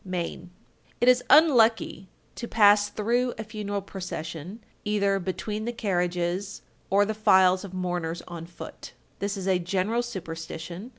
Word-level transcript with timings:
Maine. 0.03 0.49
1258. 0.97 0.97
It 1.01 1.07
is 1.07 1.23
unlucky 1.29 2.09
to 2.33 2.47
pass 2.47 2.89
through 2.89 3.35
a 3.37 3.43
funeral 3.43 3.83
procession, 3.83 4.63
either 4.83 5.19
between 5.19 5.65
the 5.65 5.71
carriages 5.71 6.63
or 6.89 7.05
the 7.05 7.13
files 7.13 7.63
of 7.63 7.75
mourners 7.75 8.23
on 8.27 8.47
foot. 8.47 8.93
This 9.19 9.37
is 9.37 9.47
a 9.47 9.59
general 9.59 10.01
superstition. 10.01 10.89